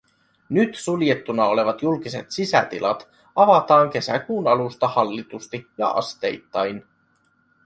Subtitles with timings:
[0.49, 6.85] Nyt suljettuna olevat julkiset sisätilat avataan kesäkuun alusta hallitusti ja asteittain.